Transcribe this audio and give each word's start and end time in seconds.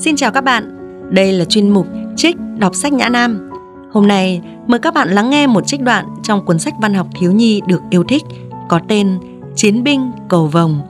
Xin 0.00 0.16
chào 0.16 0.30
các 0.30 0.44
bạn, 0.44 0.76
đây 1.10 1.32
là 1.32 1.44
chuyên 1.44 1.70
mục 1.70 1.86
Trích 2.16 2.36
đọc 2.58 2.74
sách 2.74 2.92
Nhã 2.92 3.08
Nam. 3.08 3.50
Hôm 3.92 4.08
nay 4.08 4.42
mời 4.66 4.78
các 4.78 4.94
bạn 4.94 5.08
lắng 5.08 5.30
nghe 5.30 5.46
một 5.46 5.66
trích 5.66 5.80
đoạn 5.80 6.06
trong 6.22 6.44
cuốn 6.44 6.58
sách 6.58 6.74
văn 6.80 6.94
học 6.94 7.06
thiếu 7.20 7.32
nhi 7.32 7.60
được 7.66 7.82
yêu 7.90 8.04
thích 8.08 8.22
có 8.68 8.80
tên 8.88 9.18
Chiến 9.56 9.84
binh 9.84 10.10
cầu 10.28 10.46
vồng. 10.46 10.80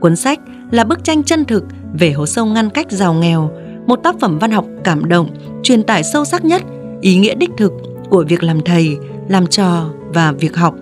Cuốn 0.00 0.16
sách 0.16 0.40
là 0.70 0.84
bức 0.84 1.04
tranh 1.04 1.22
chân 1.22 1.44
thực 1.44 1.64
về 1.92 2.12
hố 2.12 2.26
sâu 2.26 2.46
ngăn 2.46 2.70
cách 2.70 2.86
giàu 2.90 3.14
nghèo, 3.14 3.50
một 3.86 3.96
tác 3.96 4.20
phẩm 4.20 4.38
văn 4.38 4.50
học 4.50 4.66
cảm 4.84 5.08
động, 5.08 5.28
truyền 5.62 5.82
tải 5.82 6.02
sâu 6.04 6.24
sắc 6.24 6.44
nhất 6.44 6.62
ý 7.00 7.16
nghĩa 7.16 7.34
đích 7.34 7.50
thực 7.56 7.72
của 8.10 8.24
việc 8.28 8.42
làm 8.42 8.60
thầy, 8.64 8.96
làm 9.28 9.46
trò 9.46 9.84
và 10.08 10.32
việc 10.32 10.56
học. 10.56 10.74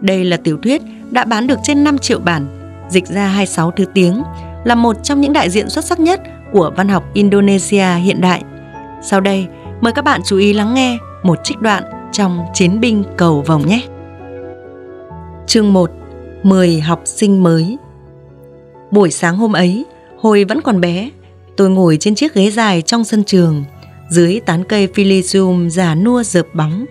Đây 0.00 0.24
là 0.24 0.36
tiểu 0.36 0.58
thuyết 0.62 0.82
đã 1.10 1.24
bán 1.24 1.46
được 1.46 1.58
trên 1.62 1.84
5 1.84 1.98
triệu 1.98 2.18
bản, 2.18 2.46
dịch 2.90 3.06
ra 3.06 3.26
26 3.26 3.70
thứ 3.70 3.84
tiếng, 3.94 4.22
là 4.64 4.74
một 4.74 4.96
trong 5.02 5.20
những 5.20 5.32
đại 5.32 5.50
diện 5.50 5.70
xuất 5.70 5.84
sắc 5.84 6.00
nhất 6.00 6.20
của 6.52 6.72
văn 6.76 6.88
học 6.88 7.04
Indonesia 7.14 7.94
hiện 7.94 8.20
đại. 8.20 8.42
Sau 9.02 9.20
đây, 9.20 9.46
mời 9.80 9.92
các 9.92 10.04
bạn 10.04 10.20
chú 10.24 10.36
ý 10.36 10.52
lắng 10.52 10.74
nghe 10.74 10.98
một 11.22 11.38
trích 11.44 11.60
đoạn 11.60 11.82
trong 12.12 12.40
Chiến 12.54 12.80
binh 12.80 13.04
cầu 13.16 13.42
vồng 13.46 13.66
nhé. 13.66 13.82
Chương 15.46 15.72
1 15.72 15.90
10 16.42 16.80
học 16.80 17.02
sinh 17.04 17.42
mới 17.42 17.76
Buổi 18.90 19.10
sáng 19.10 19.36
hôm 19.36 19.52
ấy, 19.52 19.84
hồi 20.18 20.44
vẫn 20.44 20.60
còn 20.60 20.80
bé, 20.80 21.10
tôi 21.56 21.70
ngồi 21.70 21.96
trên 22.00 22.14
chiếc 22.14 22.34
ghế 22.34 22.50
dài 22.50 22.82
trong 22.82 23.04
sân 23.04 23.24
trường, 23.24 23.64
dưới 24.10 24.40
tán 24.46 24.64
cây 24.64 24.88
Philisium 24.94 25.68
già 25.68 25.94
nua 25.94 26.22
rợp 26.22 26.46
bóng. 26.54 26.84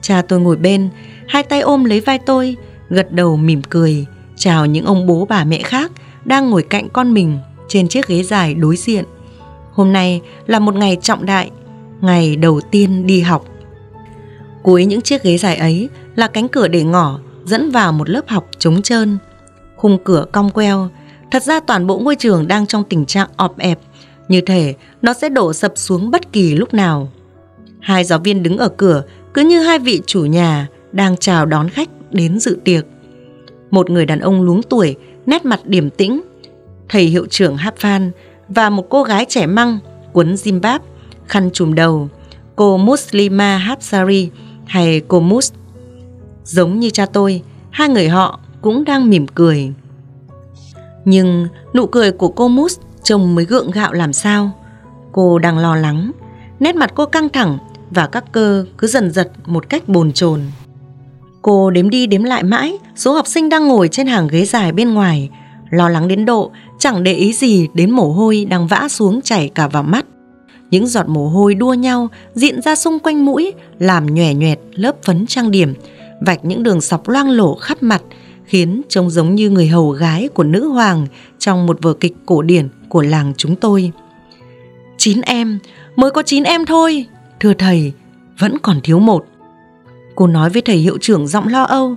Cha 0.00 0.22
tôi 0.22 0.40
ngồi 0.40 0.56
bên, 0.56 0.88
hai 1.28 1.42
tay 1.42 1.60
ôm 1.60 1.84
lấy 1.84 2.00
vai 2.00 2.18
tôi, 2.18 2.56
gật 2.88 3.12
đầu 3.12 3.36
mỉm 3.36 3.62
cười, 3.62 4.06
chào 4.36 4.66
những 4.66 4.84
ông 4.84 5.06
bố 5.06 5.26
bà 5.28 5.44
mẹ 5.44 5.62
khác 5.62 5.92
đang 6.24 6.50
ngồi 6.50 6.62
cạnh 6.62 6.88
con 6.88 7.14
mình 7.14 7.38
trên 7.70 7.88
chiếc 7.88 8.06
ghế 8.08 8.22
dài 8.22 8.54
đối 8.54 8.76
diện. 8.76 9.04
Hôm 9.72 9.92
nay 9.92 10.20
là 10.46 10.58
một 10.58 10.74
ngày 10.74 10.96
trọng 11.02 11.26
đại, 11.26 11.50
ngày 12.00 12.36
đầu 12.36 12.60
tiên 12.70 13.06
đi 13.06 13.20
học. 13.20 13.44
Cuối 14.62 14.84
những 14.84 15.00
chiếc 15.00 15.22
ghế 15.22 15.38
dài 15.38 15.56
ấy 15.56 15.88
là 16.16 16.26
cánh 16.26 16.48
cửa 16.48 16.68
để 16.68 16.82
ngỏ 16.82 17.18
dẫn 17.44 17.70
vào 17.70 17.92
một 17.92 18.10
lớp 18.10 18.28
học 18.28 18.48
trống 18.58 18.82
trơn. 18.82 19.18
Khung 19.76 19.98
cửa 20.04 20.26
cong 20.32 20.50
queo, 20.50 20.88
thật 21.30 21.42
ra 21.42 21.60
toàn 21.60 21.86
bộ 21.86 21.98
ngôi 21.98 22.16
trường 22.16 22.48
đang 22.48 22.66
trong 22.66 22.84
tình 22.84 23.06
trạng 23.06 23.28
ọp 23.36 23.58
ẹp, 23.58 23.78
như 24.28 24.40
thể 24.40 24.74
nó 25.02 25.12
sẽ 25.12 25.28
đổ 25.28 25.52
sập 25.52 25.72
xuống 25.76 26.10
bất 26.10 26.32
kỳ 26.32 26.54
lúc 26.54 26.74
nào. 26.74 27.08
Hai 27.80 28.04
giáo 28.04 28.18
viên 28.18 28.42
đứng 28.42 28.58
ở 28.58 28.68
cửa 28.68 29.02
cứ 29.34 29.42
như 29.42 29.60
hai 29.60 29.78
vị 29.78 30.02
chủ 30.06 30.24
nhà 30.24 30.68
đang 30.92 31.16
chào 31.16 31.46
đón 31.46 31.68
khách 31.68 31.88
đến 32.10 32.38
dự 32.38 32.58
tiệc. 32.64 32.84
Một 33.70 33.90
người 33.90 34.06
đàn 34.06 34.20
ông 34.20 34.42
luống 34.42 34.62
tuổi, 34.62 34.96
nét 35.26 35.44
mặt 35.44 35.60
điềm 35.64 35.90
tĩnh, 35.90 36.20
thầy 36.90 37.04
hiệu 37.04 37.26
trưởng 37.30 37.56
hát 37.56 37.74
và 38.48 38.70
một 38.70 38.86
cô 38.88 39.02
gái 39.02 39.26
trẻ 39.28 39.46
măng 39.46 39.78
quấn 40.12 40.34
Zimbab, 40.34 40.78
khăn 41.26 41.50
trùm 41.52 41.74
đầu, 41.74 42.08
cô 42.56 42.76
Muslima 42.76 43.56
Hapsari 43.56 44.30
hay 44.66 45.00
cô 45.08 45.20
Mus. 45.20 45.52
Giống 46.44 46.80
như 46.80 46.90
cha 46.90 47.06
tôi, 47.06 47.42
hai 47.70 47.88
người 47.88 48.08
họ 48.08 48.40
cũng 48.60 48.84
đang 48.84 49.10
mỉm 49.10 49.26
cười. 49.26 49.72
Nhưng 51.04 51.48
nụ 51.74 51.86
cười 51.86 52.12
của 52.12 52.28
cô 52.28 52.48
Mus 52.48 52.78
trông 53.02 53.34
mới 53.34 53.44
gượng 53.44 53.70
gạo 53.70 53.92
làm 53.92 54.12
sao. 54.12 54.50
Cô 55.12 55.38
đang 55.38 55.58
lo 55.58 55.76
lắng, 55.76 56.10
nét 56.60 56.76
mặt 56.76 56.92
cô 56.94 57.06
căng 57.06 57.28
thẳng 57.28 57.58
và 57.90 58.06
các 58.06 58.24
cơ 58.32 58.64
cứ 58.78 58.86
dần 58.86 59.10
giật 59.10 59.30
một 59.46 59.68
cách 59.68 59.88
bồn 59.88 60.12
chồn. 60.12 60.40
Cô 61.42 61.70
đếm 61.70 61.90
đi 61.90 62.06
đếm 62.06 62.22
lại 62.22 62.42
mãi 62.42 62.78
số 62.96 63.12
học 63.12 63.26
sinh 63.26 63.48
đang 63.48 63.68
ngồi 63.68 63.88
trên 63.88 64.06
hàng 64.06 64.28
ghế 64.28 64.44
dài 64.44 64.72
bên 64.72 64.94
ngoài, 64.94 65.30
lo 65.70 65.88
lắng 65.88 66.08
đến 66.08 66.24
độ 66.24 66.50
chẳng 66.80 67.02
để 67.02 67.14
ý 67.14 67.32
gì 67.32 67.68
đến 67.74 67.90
mồ 67.90 68.12
hôi 68.12 68.44
đang 68.44 68.66
vã 68.66 68.88
xuống 68.88 69.20
chảy 69.22 69.50
cả 69.54 69.68
vào 69.68 69.82
mắt. 69.82 70.06
Những 70.70 70.86
giọt 70.86 71.08
mồ 71.08 71.28
hôi 71.28 71.54
đua 71.54 71.74
nhau 71.74 72.08
diện 72.34 72.62
ra 72.62 72.74
xung 72.74 72.98
quanh 72.98 73.24
mũi, 73.24 73.52
làm 73.78 74.14
nhòe 74.14 74.34
nhoẹt 74.34 74.58
lớp 74.74 74.96
phấn 75.02 75.26
trang 75.26 75.50
điểm, 75.50 75.74
vạch 76.20 76.44
những 76.44 76.62
đường 76.62 76.80
sọc 76.80 77.08
loang 77.08 77.30
lổ 77.30 77.54
khắp 77.54 77.82
mặt, 77.82 78.02
khiến 78.44 78.82
trông 78.88 79.10
giống 79.10 79.34
như 79.34 79.50
người 79.50 79.68
hầu 79.68 79.90
gái 79.90 80.28
của 80.28 80.44
nữ 80.44 80.68
hoàng 80.68 81.06
trong 81.38 81.66
một 81.66 81.78
vở 81.82 81.94
kịch 81.94 82.16
cổ 82.26 82.42
điển 82.42 82.68
của 82.88 83.02
làng 83.02 83.32
chúng 83.36 83.56
tôi. 83.56 83.92
Chín 84.96 85.20
em, 85.20 85.58
mới 85.96 86.10
có 86.10 86.22
chín 86.22 86.42
em 86.42 86.66
thôi, 86.66 87.06
thưa 87.40 87.54
thầy, 87.54 87.92
vẫn 88.38 88.58
còn 88.58 88.80
thiếu 88.80 88.98
một. 88.98 89.26
Cô 90.14 90.26
nói 90.26 90.50
với 90.50 90.62
thầy 90.62 90.76
hiệu 90.76 90.98
trưởng 91.00 91.26
giọng 91.26 91.48
lo 91.48 91.62
âu, 91.62 91.94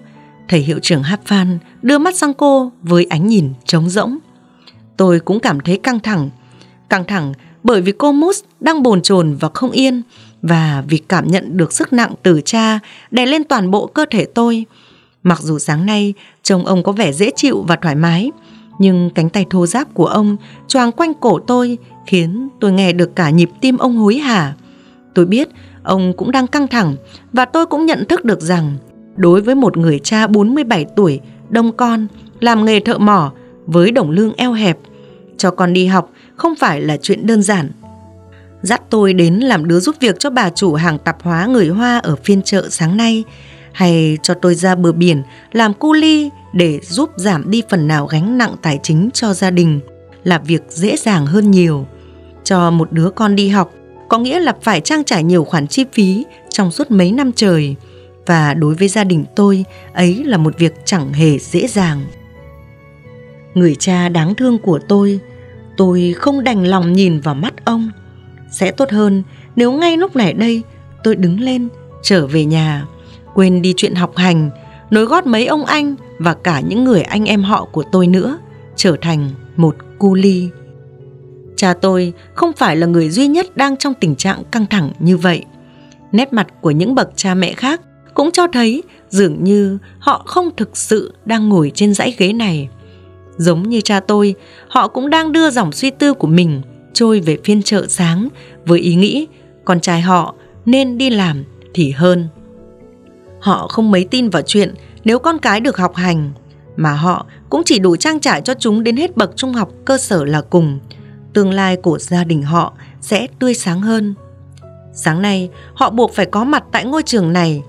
thầy 0.47 0.59
hiệu 0.59 0.80
trưởng 0.80 1.03
hát 1.03 1.19
phan 1.25 1.59
đưa 1.81 1.97
mắt 1.97 2.16
sang 2.16 2.34
cô 2.34 2.72
với 2.81 3.06
ánh 3.09 3.28
nhìn 3.28 3.50
trống 3.66 3.90
rỗng. 3.90 4.18
Tôi 4.98 5.20
cũng 5.20 5.40
cảm 5.40 5.59
thấy 5.59 5.78
căng 5.78 6.00
thẳng. 6.00 6.30
Căng 6.90 7.04
thẳng 7.04 7.34
bởi 7.64 7.81
vì 7.81 7.92
cô 7.92 8.12
Mus 8.12 8.44
đang 8.59 8.84
bồn 8.84 9.02
chồn 9.02 9.36
và 9.40 9.50
không 9.54 9.72
yên 9.72 10.02
và 10.42 10.84
vì 10.88 10.98
cảm 10.98 11.28
nhận 11.28 11.58
được 11.58 11.74
sức 11.74 11.94
nặng 11.94 12.14
từ 12.24 12.42
cha 12.46 12.80
đè 13.12 13.26
lên 13.26 13.44
toàn 13.44 13.72
bộ 13.72 13.88
cơ 13.88 14.06
thể 14.12 14.26
tôi. 14.26 14.66
Mặc 15.24 15.40
dù 15.42 15.59
sáng 15.59 15.86
nay 15.86 16.14
trông 16.44 16.66
ông 16.66 16.84
có 16.84 16.92
vẻ 16.92 17.14
dễ 17.14 17.30
chịu 17.36 17.66
và 17.68 17.76
thoải 17.76 17.96
mái, 17.96 18.31
nhưng 18.80 19.09
cánh 19.16 19.30
tay 19.30 19.46
thô 19.50 19.66
ráp 19.66 19.94
của 19.94 20.06
ông 20.06 20.38
choàng 20.68 20.92
quanh 20.92 21.14
cổ 21.14 21.40
tôi 21.40 21.78
khiến 22.08 22.50
tôi 22.60 22.72
nghe 22.72 22.94
được 22.94 23.16
cả 23.16 23.30
nhịp 23.30 23.50
tim 23.62 23.78
ông 23.78 23.98
hối 23.98 24.16
hả. 24.18 24.54
Tôi 25.14 25.25
biết 25.25 25.50
ông 25.84 26.14
cũng 26.18 26.31
đang 26.31 26.48
căng 26.48 26.68
thẳng 26.68 26.96
và 27.34 27.46
tôi 27.46 27.66
cũng 27.66 27.86
nhận 27.86 28.06
thức 28.06 28.25
được 28.25 28.42
rằng 28.42 28.78
đối 29.16 29.42
với 29.42 29.56
một 29.56 29.78
người 29.78 30.00
cha 30.00 30.28
47 30.28 30.86
tuổi, 30.96 31.20
đông 31.50 31.72
con, 31.72 32.08
làm 32.40 32.66
nghề 32.66 32.80
thợ 32.80 32.98
mỏ 32.98 33.31
với 33.66 33.91
đồng 33.91 34.12
lương 34.12 34.34
eo 34.34 34.53
hẹp, 34.53 34.78
cho 35.38 35.51
con 35.51 35.74
đi 35.74 35.85
học 35.85 36.12
không 36.35 36.56
phải 36.56 36.81
là 36.81 36.97
chuyện 36.97 37.28
đơn 37.28 37.41
giản. 37.41 37.72
Dắt 38.62 38.81
tôi 38.90 39.13
đến 39.13 39.34
làm 39.34 39.68
đứa 39.68 39.79
giúp 39.79 39.96
việc 40.00 40.19
cho 40.19 40.29
bà 40.29 40.50
chủ 40.50 40.74
hàng 40.74 41.00
tạp 41.00 41.24
hóa 41.24 41.46
người 41.46 41.68
Hoa 41.68 41.97
ở 41.97 42.16
phiên 42.16 42.41
chợ 42.41 42.68
sáng 42.69 42.97
nay, 42.97 43.24
hay 43.72 44.18
cho 44.24 44.34
tôi 44.34 44.56
ra 44.56 44.75
bờ 44.75 44.91
biển 44.91 45.24
làm 45.51 45.74
cu 45.74 45.94
ly 45.94 46.29
để 46.53 46.79
giúp 46.84 47.09
giảm 47.16 47.51
đi 47.51 47.62
phần 47.69 47.88
nào 47.88 48.06
gánh 48.06 48.38
nặng 48.38 48.56
tài 48.62 48.79
chính 48.84 49.09
cho 49.13 49.34
gia 49.34 49.51
đình 49.51 49.80
là 50.24 50.38
việc 50.38 50.62
dễ 50.69 50.97
dàng 50.97 51.25
hơn 51.25 51.51
nhiều. 51.51 51.88
Cho 52.44 52.72
một 52.72 52.91
đứa 52.91 53.09
con 53.09 53.35
đi 53.35 53.50
học 53.50 53.74
có 54.09 54.18
nghĩa 54.18 54.40
là 54.40 54.56
phải 54.62 54.81
trang 54.81 55.03
trải 55.03 55.24
nhiều 55.24 55.44
khoản 55.44 55.68
chi 55.68 55.85
phí 55.94 56.25
trong 56.50 56.72
suốt 56.72 56.91
mấy 56.91 57.12
năm 57.12 57.31
trời 57.35 57.75
và 58.25 58.53
đối 58.53 58.74
với 58.74 58.88
gia 58.88 59.03
đình 59.03 59.25
tôi 59.35 59.66
ấy 59.94 60.24
là 60.24 60.38
một 60.38 60.57
việc 60.57 60.74
chẳng 60.85 61.13
hề 61.13 61.40
dễ 61.40 61.68
dàng 61.68 62.06
người 63.53 63.75
cha 63.75 64.09
đáng 64.09 64.36
thương 64.36 64.58
của 64.58 64.80
tôi 64.88 65.19
tôi 65.78 66.14
không 66.18 66.44
đành 66.44 66.68
lòng 66.68 66.94
nhìn 66.94 67.19
vào 67.19 67.36
mắt 67.36 67.66
ông. 67.66 67.90
Sẽ 68.52 68.72
tốt 68.72 68.91
hơn, 68.91 69.24
nếu 69.56 69.72
ngay 69.72 69.97
lúc 69.97 70.16
này 70.16 70.34
đây, 70.34 70.62
tôi 71.03 71.16
đứng 71.16 71.40
lên, 71.40 71.68
trở 72.03 72.28
về 72.28 72.46
nhà, 72.46 72.86
quên 73.34 73.62
đi 73.62 73.74
chuyện 73.78 73.96
học 73.96 74.16
hành, 74.16 74.50
nối 74.92 75.06
gót 75.06 75.28
mấy 75.28 75.46
ông 75.46 75.66
anh 75.66 75.96
và 76.19 76.34
cả 76.34 76.59
những 76.59 76.84
người 76.84 77.02
anh 77.02 77.25
em 77.25 77.44
họ 77.44 77.66
của 77.72 77.84
tôi 77.92 78.08
nữa, 78.08 78.38
trở 78.75 78.96
thành 79.02 79.30
một 79.56 79.75
cu 80.00 80.13
ly 80.13 80.50
cha 81.63 81.74
tôi 81.74 82.13
không 82.34 82.53
phải 82.53 82.75
là 82.75 82.88
người 82.88 83.09
duy 83.09 83.28
nhất 83.28 83.58
đang 83.58 83.78
trong 83.78 83.94
tình 83.94 84.16
trạng 84.16 84.44
căng 84.52 84.66
thẳng 84.66 84.92
như 85.00 85.18
vậy. 85.18 85.46
Nét 86.12 86.34
mặt 86.34 86.47
của 86.62 86.72
những 86.72 86.96
bậc 86.96 87.09
cha 87.16 87.34
mẹ 87.34 87.53
khác 87.53 87.81
cũng 88.13 88.31
cho 88.31 88.47
thấy 88.53 88.84
dường 89.09 89.44
như 89.44 89.78
họ 90.00 90.24
không 90.25 90.50
thực 90.58 90.78
sự 90.78 91.13
đang 91.25 91.50
ngồi 91.50 91.72
trên 91.75 91.94
dãy 91.94 92.16
ghế 92.18 92.34
này. 92.34 92.69
Giống 93.38 93.69
như 93.69 93.81
cha 93.81 93.99
tôi, 93.99 94.35
họ 94.67 94.88
cũng 94.88 95.09
đang 95.09 95.31
đưa 95.31 95.49
dòng 95.49 95.71
suy 95.71 95.89
tư 95.89 96.13
của 96.13 96.27
mình 96.27 96.61
trôi 96.94 97.19
về 97.19 97.38
phiên 97.44 97.63
chợ 97.63 97.85
sáng 97.89 98.27
với 98.66 98.79
ý 98.79 98.95
nghĩ 98.95 99.27
con 99.66 99.79
trai 99.79 100.01
họ 100.01 100.35
nên 100.66 100.97
đi 100.97 101.09
làm 101.09 101.44
thì 101.73 101.91
hơn. 101.91 102.27
Họ 103.39 103.67
không 103.67 103.91
mấy 103.91 104.07
tin 104.11 104.29
vào 104.29 104.41
chuyện 104.41 104.75
nếu 105.03 105.19
con 105.19 105.39
cái 105.39 105.59
được 105.59 105.77
học 105.77 105.95
hành, 105.95 106.31
mà 106.75 106.94
họ 106.94 107.25
cũng 107.49 107.61
chỉ 107.66 107.79
đủ 107.79 107.95
trang 107.95 108.19
trải 108.19 108.41
cho 108.41 108.53
chúng 108.59 108.83
đến 108.83 108.97
hết 108.97 109.17
bậc 109.17 109.31
trung 109.35 109.53
học 109.53 109.69
cơ 109.85 109.97
sở 109.97 110.25
là 110.25 110.41
cùng. 110.41 110.79
Tương 111.33 111.51
lai 111.51 111.75
của 111.75 112.00
gia 112.00 112.24
đình 112.24 112.44
họ 112.44 112.74
sẽ 113.01 113.27
tươi 113.39 113.53
sáng 113.53 113.81
hơn. 113.81 114.13
Sáng 114.94 115.21
nay, 115.21 115.50
họ 115.74 115.89
buộc 115.89 116.13
phải 116.13 116.25
có 116.25 116.44
mặt 116.44 116.63
tại 116.71 116.86
ngôi 116.86 117.03
trường 117.03 117.33
này, 117.33 117.62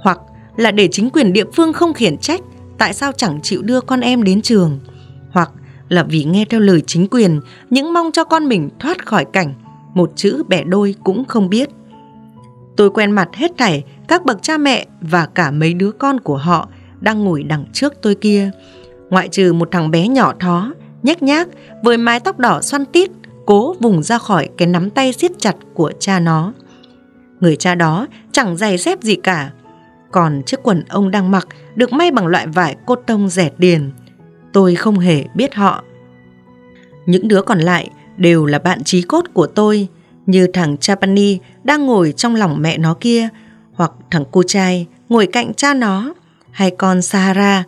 hoặc 0.00 0.18
là 0.56 0.70
để 0.70 0.88
chính 0.92 1.10
quyền 1.10 1.32
địa 1.32 1.44
phương 1.54 1.72
không 1.72 1.94
khiển 1.94 2.18
trách 2.18 2.40
tại 2.78 2.94
sao 2.94 3.12
chẳng 3.12 3.40
chịu 3.42 3.62
đưa 3.62 3.80
con 3.80 4.00
em 4.00 4.22
đến 4.22 4.42
trường– 4.42 4.78
là 5.88 6.02
vì 6.02 6.24
nghe 6.24 6.44
theo 6.44 6.60
lời 6.60 6.82
chính 6.86 7.06
quyền 7.10 7.40
những 7.70 7.92
mong 7.92 8.12
cho 8.12 8.24
con 8.24 8.48
mình 8.48 8.68
thoát 8.78 9.06
khỏi 9.06 9.24
cảnh 9.32 9.54
một 9.94 10.12
chữ 10.16 10.42
bẻ 10.48 10.64
đôi 10.64 10.94
cũng 11.04 11.24
không 11.24 11.48
biết. 11.48 11.68
Tôi 12.76 12.90
quen 12.90 13.10
mặt 13.10 13.28
hết 13.34 13.52
thảy 13.58 13.84
các 14.08 14.24
bậc 14.24 14.42
cha 14.42 14.58
mẹ 14.58 14.86
và 15.00 15.26
cả 15.26 15.50
mấy 15.50 15.74
đứa 15.74 15.90
con 15.90 16.20
của 16.20 16.36
họ 16.36 16.68
đang 17.00 17.24
ngồi 17.24 17.42
đằng 17.42 17.64
trước 17.72 17.94
tôi 18.02 18.14
kia, 18.14 18.50
ngoại 19.10 19.28
trừ 19.28 19.52
một 19.52 19.68
thằng 19.72 19.90
bé 19.90 20.08
nhỏ 20.08 20.32
thó, 20.40 20.72
nhếch 21.02 21.22
nhác 21.22 21.48
với 21.82 21.96
mái 21.96 22.20
tóc 22.20 22.38
đỏ 22.38 22.60
xoăn 22.62 22.84
tít, 22.84 23.10
cố 23.46 23.74
vùng 23.80 24.02
ra 24.02 24.18
khỏi 24.18 24.48
cái 24.56 24.68
nắm 24.68 24.90
tay 24.90 25.12
siết 25.12 25.32
chặt 25.38 25.56
của 25.74 25.92
cha 25.98 26.20
nó. 26.20 26.52
Người 27.40 27.56
cha 27.56 27.74
đó 27.74 28.06
chẳng 28.32 28.56
giày 28.56 28.78
dép 28.78 29.02
gì 29.02 29.16
cả, 29.16 29.50
còn 30.10 30.42
chiếc 30.46 30.62
quần 30.62 30.84
ông 30.88 31.10
đang 31.10 31.30
mặc 31.30 31.48
được 31.74 31.92
may 31.92 32.10
bằng 32.10 32.26
loại 32.26 32.46
vải 32.46 32.76
cốt 32.86 33.02
tông 33.06 33.28
rẻ 33.28 33.50
tiền– 33.58 33.90
tôi 34.56 34.74
không 34.74 34.98
hề 34.98 35.24
biết 35.34 35.54
họ. 35.54 35.84
Những 37.06 37.28
đứa 37.28 37.42
còn 37.42 37.58
lại 37.58 37.90
đều 38.16 38.46
là 38.46 38.58
bạn 38.58 38.84
trí 38.84 39.02
cốt 39.02 39.24
của 39.34 39.46
tôi, 39.46 39.88
như 40.26 40.46
thằng 40.46 40.76
Chapani 40.76 41.38
đang 41.64 41.86
ngồi 41.86 42.14
trong 42.16 42.34
lòng 42.34 42.62
mẹ 42.62 42.78
nó 42.78 42.94
kia, 43.00 43.28
hoặc 43.72 43.92
thằng 44.10 44.24
cô 44.30 44.42
trai 44.42 44.86
ngồi 45.08 45.26
cạnh 45.26 45.54
cha 45.54 45.74
nó, 45.74 46.14
hay 46.50 46.70
con 46.70 47.02
Sahara 47.02 47.64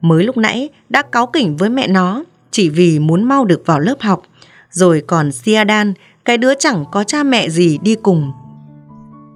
mới 0.00 0.24
lúc 0.24 0.36
nãy 0.36 0.68
đã 0.88 1.02
cáu 1.02 1.26
kỉnh 1.26 1.56
với 1.56 1.70
mẹ 1.70 1.88
nó 1.88 2.24
chỉ 2.50 2.68
vì 2.68 2.98
muốn 2.98 3.24
mau 3.24 3.44
được 3.44 3.62
vào 3.66 3.80
lớp 3.80 4.00
học. 4.00 4.22
Rồi 4.70 5.02
còn 5.06 5.32
Siadan, 5.32 5.92
cái 6.24 6.38
đứa 6.38 6.54
chẳng 6.54 6.84
có 6.92 7.04
cha 7.04 7.22
mẹ 7.22 7.48
gì 7.48 7.78
đi 7.82 7.94
cùng. 7.94 8.32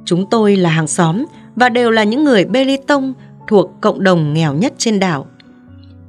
Chúng 0.05 0.27
tôi 0.31 0.57
là 0.57 0.71
hàng 0.71 0.87
xóm 0.87 1.25
và 1.57 1.69
đều 1.69 1.91
là 1.91 2.05
những 2.05 2.25
người 2.25 2.45
Belitung 2.45 3.13
thuộc 3.49 3.71
cộng 3.81 4.03
đồng 4.03 4.35
nghèo 4.35 4.55
nhất 4.55 4.73
trên 4.79 5.01
đảo. 5.01 5.27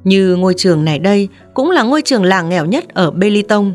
Như 0.04 0.36
ngôi 0.36 0.54
trường 0.56 0.84
này 0.84 0.98
đây 0.98 1.28
cũng 1.54 1.70
là 1.70 1.82
ngôi 1.82 2.02
trường 2.02 2.24
làng 2.24 2.48
nghèo 2.48 2.64
nhất 2.64 2.84
ở 2.94 3.10
Belitung. 3.10 3.72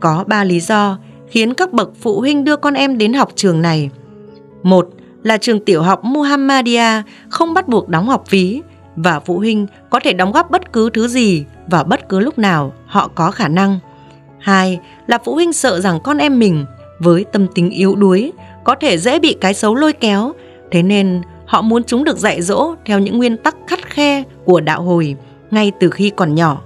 Có 0.00 0.24
ba 0.26 0.44
lý 0.44 0.60
do 0.60 0.98
khiến 1.28 1.54
các 1.54 1.72
bậc 1.72 1.90
phụ 2.00 2.20
huynh 2.20 2.44
đưa 2.44 2.56
con 2.56 2.74
em 2.74 2.98
đến 2.98 3.12
học 3.12 3.32
trường 3.34 3.62
này. 3.62 3.90
Một 4.62 4.88
là 5.22 5.38
trường 5.38 5.64
tiểu 5.64 5.82
học 5.82 6.04
Muhammadia 6.04 7.02
không 7.28 7.54
bắt 7.54 7.68
buộc 7.68 7.88
đóng 7.88 8.08
học 8.08 8.24
phí 8.28 8.62
và 8.96 9.20
phụ 9.20 9.38
huynh 9.38 9.66
có 9.90 10.00
thể 10.04 10.12
đóng 10.12 10.32
góp 10.32 10.50
bất 10.50 10.72
cứ 10.72 10.90
thứ 10.90 11.08
gì 11.08 11.44
vào 11.66 11.84
bất 11.84 12.08
cứ 12.08 12.20
lúc 12.20 12.38
nào 12.38 12.72
họ 12.86 13.08
có 13.08 13.30
khả 13.30 13.48
năng. 13.48 13.78
Hai 14.38 14.80
là 15.06 15.18
phụ 15.24 15.34
huynh 15.34 15.52
sợ 15.52 15.80
rằng 15.80 16.00
con 16.04 16.18
em 16.18 16.38
mình 16.38 16.64
với 16.98 17.24
tâm 17.32 17.46
tính 17.54 17.70
yếu 17.70 17.94
đuối 17.94 18.32
có 18.64 18.74
thể 18.74 18.98
dễ 18.98 19.18
bị 19.18 19.36
cái 19.40 19.54
xấu 19.54 19.74
lôi 19.74 19.92
kéo, 19.92 20.32
thế 20.70 20.82
nên 20.82 21.22
họ 21.46 21.62
muốn 21.62 21.84
chúng 21.84 22.04
được 22.04 22.18
dạy 22.18 22.42
dỗ 22.42 22.74
theo 22.86 22.98
những 22.98 23.18
nguyên 23.18 23.36
tắc 23.36 23.56
khắt 23.66 23.86
khe 23.86 24.22
của 24.44 24.60
đạo 24.60 24.82
hồi 24.82 25.16
ngay 25.54 25.72
từ 25.80 25.90
khi 25.90 26.10
còn 26.16 26.34
nhỏ. 26.34 26.62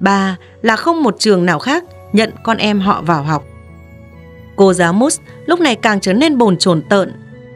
Ba 0.00 0.36
là 0.62 0.76
không 0.76 1.02
một 1.02 1.16
trường 1.18 1.46
nào 1.46 1.58
khác 1.58 1.84
nhận 2.12 2.30
con 2.42 2.56
em 2.56 2.80
họ 2.80 3.02
vào 3.02 3.22
học. 3.22 3.44
Cô 4.56 4.72
giáo 4.72 4.92
Mus 4.92 5.20
lúc 5.46 5.60
này 5.60 5.76
càng 5.76 6.00
trở 6.00 6.12
nên 6.12 6.38
bồn 6.38 6.56
chồn 6.56 6.82
tợn, 6.82 7.12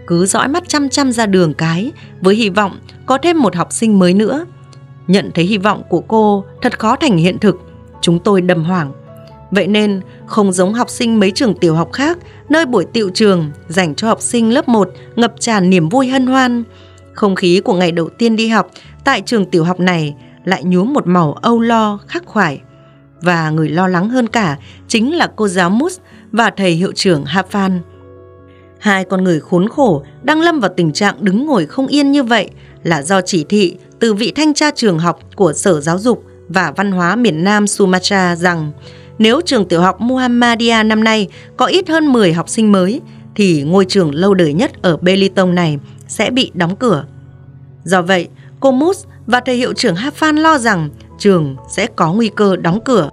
cứ 0.06 0.26
dõi 0.26 0.48
mắt 0.48 0.68
chăm 0.68 0.88
chăm 0.88 1.12
ra 1.12 1.26
đường 1.26 1.54
cái 1.54 1.92
với 2.20 2.34
hy 2.34 2.48
vọng 2.48 2.78
có 3.06 3.18
thêm 3.18 3.42
một 3.42 3.56
học 3.56 3.72
sinh 3.72 3.98
mới 3.98 4.14
nữa. 4.14 4.46
Nhận 5.06 5.30
thấy 5.34 5.44
hy 5.44 5.58
vọng 5.58 5.82
của 5.88 6.00
cô 6.00 6.44
thật 6.62 6.78
khó 6.78 6.96
thành 6.96 7.16
hiện 7.16 7.38
thực, 7.38 7.60
chúng 8.00 8.18
tôi 8.18 8.40
đầm 8.40 8.64
hoảng. 8.64 8.92
Vậy 9.50 9.66
nên, 9.66 10.00
không 10.26 10.52
giống 10.52 10.74
học 10.74 10.90
sinh 10.90 11.20
mấy 11.20 11.30
trường 11.30 11.54
tiểu 11.58 11.74
học 11.74 11.92
khác, 11.92 12.18
nơi 12.48 12.66
buổi 12.66 12.84
tiệu 12.84 13.10
trường 13.14 13.50
dành 13.68 13.94
cho 13.94 14.08
học 14.08 14.22
sinh 14.22 14.54
lớp 14.54 14.68
1 14.68 14.90
ngập 15.16 15.34
tràn 15.40 15.70
niềm 15.70 15.88
vui 15.88 16.08
hân 16.08 16.26
hoan. 16.26 16.64
Không 17.12 17.34
khí 17.34 17.60
của 17.64 17.74
ngày 17.74 17.92
đầu 17.92 18.08
tiên 18.08 18.36
đi 18.36 18.48
học 18.48 18.70
tại 19.04 19.22
trường 19.26 19.44
tiểu 19.44 19.64
học 19.64 19.80
này 19.80 20.14
lại 20.46 20.64
nhuốm 20.64 20.92
một 20.92 21.06
màu 21.06 21.32
âu 21.32 21.60
lo 21.60 21.98
khắc 22.06 22.26
khoải. 22.26 22.60
Và 23.20 23.50
người 23.50 23.68
lo 23.68 23.88
lắng 23.88 24.08
hơn 24.08 24.26
cả 24.26 24.58
chính 24.88 25.16
là 25.16 25.30
cô 25.36 25.48
giáo 25.48 25.70
Mus 25.70 25.98
và 26.32 26.50
thầy 26.56 26.70
hiệu 26.70 26.92
trưởng 26.92 27.24
Hafan. 27.24 27.78
Hai 28.78 29.04
con 29.04 29.24
người 29.24 29.40
khốn 29.40 29.68
khổ 29.68 30.04
đang 30.22 30.40
lâm 30.40 30.60
vào 30.60 30.70
tình 30.76 30.92
trạng 30.92 31.14
đứng 31.20 31.46
ngồi 31.46 31.66
không 31.66 31.86
yên 31.86 32.12
như 32.12 32.22
vậy 32.22 32.50
là 32.82 33.02
do 33.02 33.20
chỉ 33.20 33.44
thị 33.48 33.76
từ 33.98 34.14
vị 34.14 34.32
thanh 34.36 34.54
tra 34.54 34.70
trường 34.70 34.98
học 34.98 35.20
của 35.36 35.52
Sở 35.52 35.80
Giáo 35.80 35.98
dục 35.98 36.24
và 36.48 36.72
Văn 36.76 36.92
hóa 36.92 37.16
miền 37.16 37.44
Nam 37.44 37.66
Sumatra 37.66 38.36
rằng 38.36 38.72
nếu 39.18 39.40
trường 39.44 39.68
tiểu 39.68 39.80
học 39.80 40.00
Muhammadia 40.00 40.82
năm 40.82 41.04
nay 41.04 41.28
có 41.56 41.66
ít 41.66 41.88
hơn 41.88 42.12
10 42.12 42.32
học 42.32 42.48
sinh 42.48 42.72
mới 42.72 43.00
thì 43.34 43.62
ngôi 43.62 43.84
trường 43.84 44.14
lâu 44.14 44.34
đời 44.34 44.52
nhất 44.52 44.82
ở 44.82 44.96
Belitung 44.96 45.54
này 45.54 45.78
sẽ 46.08 46.30
bị 46.30 46.50
đóng 46.54 46.76
cửa. 46.76 47.04
Do 47.84 48.02
vậy, 48.02 48.28
cô 48.60 48.72
Mus 48.72 49.04
và 49.26 49.40
thầy 49.40 49.56
hiệu 49.56 49.72
trưởng 49.72 49.94
Hafan 49.94 50.40
lo 50.40 50.58
rằng 50.58 50.88
trường 51.18 51.56
sẽ 51.68 51.86
có 51.86 52.12
nguy 52.12 52.28
cơ 52.28 52.56
đóng 52.56 52.80
cửa. 52.84 53.10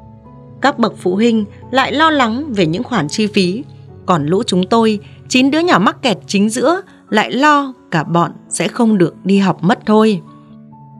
Các 0.61 0.79
bậc 0.79 0.93
phụ 0.97 1.15
huynh 1.15 1.45
lại 1.71 1.91
lo 1.91 2.09
lắng 2.09 2.53
về 2.53 2.65
những 2.65 2.83
khoản 2.83 3.07
chi 3.07 3.27
phí, 3.27 3.63
còn 4.05 4.25
lũ 4.25 4.43
chúng 4.47 4.67
tôi, 4.67 4.99
chín 5.29 5.51
đứa 5.51 5.59
nhỏ 5.59 5.79
mắc 5.79 6.01
kẹt 6.01 6.17
chính 6.27 6.49
giữa 6.49 6.81
lại 7.09 7.31
lo 7.31 7.73
cả 7.91 8.03
bọn 8.03 8.31
sẽ 8.49 8.67
không 8.67 8.97
được 8.97 9.15
đi 9.23 9.37
học 9.37 9.63
mất 9.63 9.79
thôi. 9.85 10.21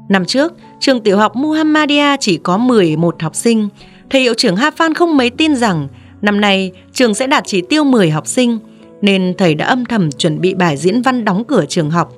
Năm 0.10 0.26
trước, 0.26 0.54
trường 0.80 1.02
tiểu 1.02 1.18
học 1.18 1.36
Muhammadia 1.36 2.18
chỉ 2.20 2.38
có 2.38 2.58
11 2.58 3.22
học 3.22 3.36
sinh. 3.36 3.70
Thầy 4.10 4.22
hiệu 4.22 4.34
trưởng 4.38 4.56
Hafan 4.56 4.94
không 4.94 5.18
mấy 5.18 5.30
tin 5.30 5.56
rằng 5.56 5.88
năm 6.22 6.42
nay 6.42 6.72
trường 6.94 7.14
sẽ 7.14 7.28
đạt 7.28 7.44
chỉ 7.48 7.62
tiêu 7.62 7.84
10 7.84 8.10
học 8.10 8.28
sinh, 8.28 8.60
nên 9.02 9.34
thầy 9.38 9.56
đã 9.56 9.66
âm 9.66 9.86
thầm 9.86 10.12
chuẩn 10.12 10.42
bị 10.42 10.54
bài 10.54 10.78
diễn 10.78 11.02
văn 11.02 11.26
đóng 11.26 11.44
cửa 11.44 11.66
trường 11.70 11.92
học. 11.92 12.14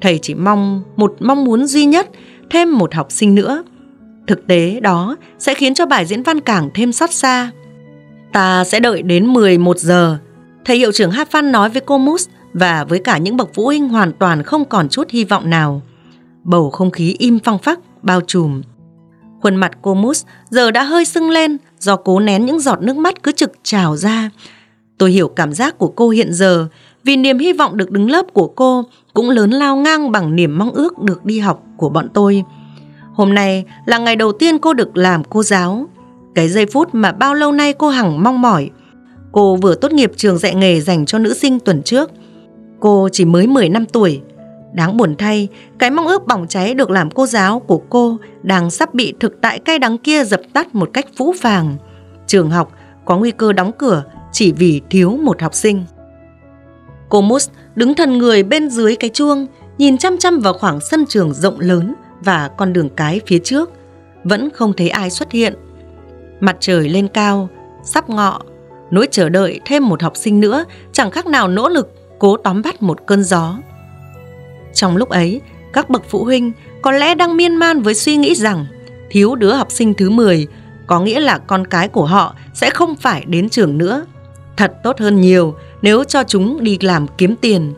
Thầy 0.00 0.18
chỉ 0.22 0.34
mong 0.34 0.82
một 0.96 1.16
mong 1.20 1.44
muốn 1.44 1.66
duy 1.66 1.84
nhất, 1.84 2.10
thêm 2.50 2.78
một 2.78 2.94
học 2.94 3.12
sinh 3.12 3.34
nữa. 3.34 3.64
Thực 4.26 4.46
tế 4.46 4.80
đó 4.80 5.16
sẽ 5.38 5.54
khiến 5.54 5.74
cho 5.74 5.86
bài 5.86 6.06
diễn 6.06 6.22
văn 6.22 6.40
càng 6.40 6.70
thêm 6.74 6.92
xót 6.92 7.10
xa. 7.10 7.50
Ta 8.32 8.64
sẽ 8.64 8.80
đợi 8.80 9.02
đến 9.02 9.26
11 9.26 9.78
giờ. 9.78 10.18
Thầy 10.64 10.76
hiệu 10.76 10.92
trưởng 10.92 11.10
hát 11.10 11.32
văn 11.32 11.52
nói 11.52 11.70
với 11.70 11.82
cô 11.86 11.98
Mus 11.98 12.28
và 12.52 12.84
với 12.84 12.98
cả 12.98 13.18
những 13.18 13.36
bậc 13.36 13.50
phụ 13.54 13.64
huynh 13.64 13.88
hoàn 13.88 14.12
toàn 14.12 14.42
không 14.42 14.64
còn 14.64 14.88
chút 14.88 15.10
hy 15.10 15.24
vọng 15.24 15.50
nào. 15.50 15.82
Bầu 16.44 16.70
không 16.70 16.90
khí 16.90 17.16
im 17.18 17.38
phăng 17.38 17.58
phắc, 17.58 17.80
bao 18.02 18.20
trùm. 18.20 18.62
Khuôn 19.42 19.56
mặt 19.56 19.72
cô 19.82 19.94
Mus 19.94 20.24
giờ 20.50 20.70
đã 20.70 20.82
hơi 20.82 21.04
sưng 21.04 21.30
lên 21.30 21.56
do 21.78 21.96
cố 21.96 22.20
nén 22.20 22.46
những 22.46 22.60
giọt 22.60 22.82
nước 22.82 22.96
mắt 22.96 23.22
cứ 23.22 23.32
trực 23.32 23.52
trào 23.62 23.96
ra. 23.96 24.30
Tôi 24.98 25.10
hiểu 25.10 25.28
cảm 25.28 25.52
giác 25.52 25.78
của 25.78 25.88
cô 25.88 26.10
hiện 26.10 26.32
giờ 26.32 26.68
vì 27.06 27.16
niềm 27.16 27.38
hy 27.38 27.52
vọng 27.52 27.76
được 27.76 27.90
đứng 27.90 28.10
lớp 28.10 28.26
của 28.32 28.48
cô 28.48 28.84
cũng 29.14 29.30
lớn 29.30 29.50
lao 29.50 29.76
ngang 29.76 30.12
bằng 30.12 30.36
niềm 30.36 30.58
mong 30.58 30.70
ước 30.70 30.98
được 30.98 31.24
đi 31.24 31.38
học 31.38 31.62
của 31.76 31.88
bọn 31.88 32.08
tôi. 32.14 32.44
Hôm 33.12 33.34
nay 33.34 33.64
là 33.86 33.98
ngày 33.98 34.16
đầu 34.16 34.32
tiên 34.32 34.58
cô 34.58 34.74
được 34.74 34.96
làm 34.96 35.24
cô 35.24 35.42
giáo. 35.42 35.88
Cái 36.34 36.48
giây 36.48 36.66
phút 36.66 36.88
mà 36.92 37.12
bao 37.12 37.34
lâu 37.34 37.52
nay 37.52 37.72
cô 37.72 37.88
hằng 37.88 38.22
mong 38.22 38.42
mỏi. 38.42 38.70
Cô 39.32 39.56
vừa 39.56 39.74
tốt 39.74 39.92
nghiệp 39.92 40.12
trường 40.16 40.38
dạy 40.38 40.54
nghề 40.54 40.80
dành 40.80 41.06
cho 41.06 41.18
nữ 41.18 41.34
sinh 41.34 41.60
tuần 41.60 41.82
trước– 41.82 42.10
Cô 42.80 43.08
chỉ 43.12 43.24
mới 43.24 43.46
10 43.46 43.68
năm 43.68 43.86
tuổi. 43.86 44.20
Đáng 44.72 44.96
buồn 44.96 45.14
thay, 45.18 45.48
cái 45.78 45.90
mong 45.90 46.06
ước 46.06 46.26
bỏng 46.26 46.46
cháy 46.48 46.74
được 46.74 46.90
làm 46.90 47.10
cô 47.10 47.26
giáo 47.26 47.60
của 47.60 47.82
cô 47.90 48.16
đang 48.42 48.70
sắp 48.70 48.94
bị 48.94 49.14
thực 49.20 49.40
tại 49.40 49.58
cay 49.58 49.78
đắng 49.78 49.98
kia 49.98 50.24
dập 50.24 50.40
tắt 50.52 50.74
một 50.74 50.90
cách 50.92 51.06
phũ 51.16 51.34
phàng. 51.40 51.76
Trường 52.26 52.50
học 52.50 52.72
có 53.04 53.16
nguy 53.18 53.30
cơ 53.30 53.52
đóng 53.52 53.72
cửa 53.78 54.04
chỉ 54.32 54.52
vì 54.52 54.80
thiếu 54.90 55.18
một 55.22 55.42
học 55.42 55.54
sinh. 55.54 55.84
Cô 57.08 57.20
Mus 57.20 57.48
đứng 57.74 57.94
thần 57.94 58.18
người 58.18 58.42
bên 58.42 58.70
dưới 58.70 58.96
cái 58.96 59.10
chuông, 59.10 59.46
nhìn 59.78 59.98
chăm 59.98 60.18
chăm 60.18 60.40
vào 60.40 60.52
khoảng 60.52 60.80
sân 60.80 61.06
trường 61.08 61.34
rộng 61.34 61.60
lớn 61.60 61.94
và 62.20 62.50
con 62.56 62.72
đường 62.72 62.88
cái 62.96 63.20
phía 63.26 63.38
trước. 63.38 63.70
Vẫn 64.24 64.50
không 64.50 64.72
thấy 64.72 64.88
ai 64.88 65.10
xuất 65.10 65.32
hiện. 65.32 65.54
Mặt 66.40 66.56
trời 66.60 66.88
lên 66.88 67.08
cao, 67.08 67.48
sắp 67.84 68.10
ngọ, 68.10 68.40
nỗi 68.90 69.08
chờ 69.10 69.28
đợi 69.28 69.60
thêm 69.64 69.88
một 69.88 70.02
học 70.02 70.16
sinh 70.16 70.40
nữa 70.40 70.64
chẳng 70.92 71.10
khác 71.10 71.26
nào 71.26 71.48
nỗ 71.48 71.68
lực 71.68 71.92
cố 72.18 72.36
tóm 72.36 72.62
bắt 72.62 72.82
một 72.82 73.06
cơn 73.06 73.24
gió. 73.24 73.58
Trong 74.74 74.96
lúc 74.96 75.08
ấy, 75.08 75.40
các 75.72 75.90
bậc 75.90 76.02
phụ 76.08 76.24
huynh 76.24 76.52
có 76.82 76.92
lẽ 76.92 77.14
đang 77.14 77.36
miên 77.36 77.56
man 77.56 77.82
với 77.82 77.94
suy 77.94 78.16
nghĩ 78.16 78.34
rằng 78.34 78.66
thiếu 79.10 79.34
đứa 79.34 79.52
học 79.52 79.70
sinh 79.70 79.94
thứ 79.94 80.10
10 80.10 80.46
có 80.86 81.00
nghĩa 81.00 81.20
là 81.20 81.38
con 81.38 81.66
cái 81.66 81.88
của 81.88 82.06
họ 82.06 82.34
sẽ 82.54 82.70
không 82.70 82.94
phải 82.94 83.24
đến 83.26 83.48
trường 83.48 83.78
nữa. 83.78 84.06
Thật 84.56 84.72
tốt 84.82 85.00
hơn 85.00 85.20
nhiều 85.20 85.54
nếu 85.82 86.04
cho 86.04 86.22
chúng 86.24 86.64
đi 86.64 86.78
làm 86.80 87.06
kiếm 87.18 87.34
tiền. 87.40 87.72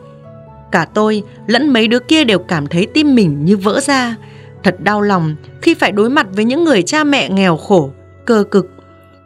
Cả 0.71 0.87
tôi 0.93 1.23
lẫn 1.47 1.73
mấy 1.73 1.87
đứa 1.87 1.99
kia 1.99 2.23
đều 2.23 2.39
cảm 2.39 2.67
thấy 2.67 2.87
tim 2.93 3.15
mình 3.15 3.45
như 3.45 3.57
vỡ 3.57 3.79
ra. 3.79 4.15
Thật 4.63 4.75
đau 4.79 5.01
lòng 5.01 5.35
khi 5.61 5.73
phải 5.73 5.91
đối 5.91 6.09
mặt 6.09 6.27
với 6.31 6.45
những 6.45 6.63
người 6.63 6.81
cha 6.81 7.03
mẹ 7.03 7.29
nghèo 7.29 7.57
khổ, 7.57 7.89
cơ 8.25 8.43
cực. 8.51 8.69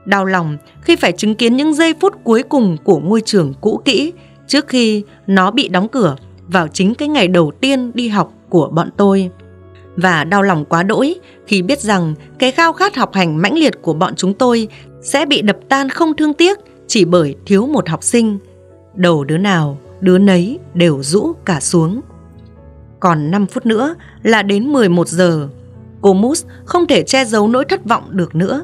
Đau 0.05 0.25
lòng 0.25 0.57
khi 0.81 0.95
phải 0.95 1.11
chứng 1.11 1.35
kiến 1.35 1.57
những 1.57 1.73
giây 1.73 1.93
phút 2.01 2.13
cuối 2.23 2.43
cùng 2.43 2.77
của 2.83 2.99
ngôi 2.99 3.21
trường 3.21 3.53
cũ 3.61 3.81
kỹ 3.85 4.13
trước 4.47 4.67
khi 4.67 5.03
nó 5.27 5.51
bị 5.51 5.67
đóng 5.67 5.87
cửa 5.87 6.15
vào 6.47 6.67
chính 6.67 6.95
cái 6.95 7.07
ngày 7.07 7.27
đầu 7.27 7.51
tiên 7.61 7.91
đi 7.93 8.07
học 8.07 8.33
của 8.49 8.69
bọn 8.69 8.89
tôi. 8.97 9.29
Và 9.95 10.23
đau 10.23 10.41
lòng 10.41 10.65
quá 10.65 10.83
đỗi 10.83 11.15
khi 11.47 11.61
biết 11.61 11.79
rằng 11.79 12.13
cái 12.39 12.51
khao 12.51 12.73
khát 12.73 12.95
học 12.95 13.13
hành 13.13 13.41
mãnh 13.41 13.57
liệt 13.57 13.81
của 13.81 13.93
bọn 13.93 14.15
chúng 14.15 14.33
tôi 14.33 14.67
sẽ 15.01 15.25
bị 15.25 15.41
đập 15.41 15.57
tan 15.69 15.89
không 15.89 16.15
thương 16.15 16.33
tiếc 16.33 16.59
chỉ 16.87 17.05
bởi 17.05 17.35
thiếu 17.45 17.67
một 17.67 17.89
học 17.89 18.03
sinh. 18.03 18.39
Đầu 18.95 19.23
đứa 19.23 19.37
nào, 19.37 19.77
đứa 20.01 20.17
nấy 20.17 20.59
đều 20.73 21.03
rũ 21.03 21.33
cả 21.45 21.59
xuống. 21.59 22.01
Còn 22.99 23.31
5 23.31 23.45
phút 23.45 23.65
nữa 23.65 23.95
là 24.23 24.43
đến 24.43 24.73
11 24.73 25.07
giờ. 25.07 25.49
Cô 26.01 26.13
Mus 26.13 26.45
không 26.65 26.87
thể 26.87 27.03
che 27.03 27.25
giấu 27.25 27.47
nỗi 27.47 27.65
thất 27.69 27.85
vọng 27.85 28.03
được 28.09 28.35
nữa. 28.35 28.63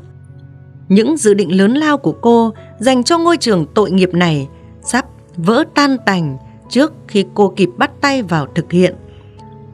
Những 0.90 1.18
dự 1.18 1.34
định 1.34 1.58
lớn 1.58 1.74
lao 1.74 1.98
của 1.98 2.12
cô 2.12 2.54
dành 2.80 3.04
cho 3.04 3.18
ngôi 3.18 3.38
trường 3.38 3.66
tội 3.74 3.92
nghiệp 3.92 4.14
này 4.14 4.48
sắp 4.84 5.06
vỡ 5.38 5.64
tan 5.76 5.98
tành 6.06 6.38
trước 6.70 6.94
khi 7.08 7.26
cô 7.34 7.54
kịp 7.56 7.70
bắt 7.78 7.92
tay 8.02 8.24
vào 8.24 8.48
thực 8.56 8.72
hiện. 8.72 8.96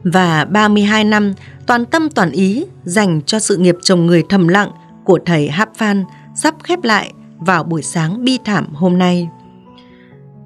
Và 0.04 0.44
32 0.44 1.04
năm 1.04 1.34
toàn 1.66 1.84
tâm 1.84 2.08
toàn 2.08 2.30
ý 2.30 2.66
dành 2.84 3.20
cho 3.26 3.38
sự 3.38 3.56
nghiệp 3.56 3.76
chồng 3.82 4.06
người 4.06 4.22
thầm 4.28 4.48
lặng 4.48 4.70
của 5.04 5.18
thầy 5.26 5.48
Hap 5.48 5.74
Phan 5.76 6.04
sắp 6.36 6.54
khép 6.62 6.84
lại 6.84 7.12
vào 7.38 7.64
buổi 7.64 7.82
sáng 7.82 8.24
bi 8.24 8.38
thảm 8.44 8.74
hôm 8.74 8.98
nay. 8.98 9.28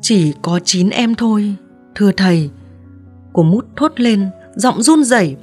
Chỉ 0.00 0.32
có 0.42 0.60
9 0.64 0.90
em 0.90 1.14
thôi, 1.14 1.54
thưa 1.94 2.12
thầy. 2.12 2.50
Cô 3.32 3.42
mút 3.42 3.66
thốt 3.76 4.00
lên, 4.00 4.26
giọng 4.54 4.82
run 4.82 5.04
rẩy. 5.04 5.36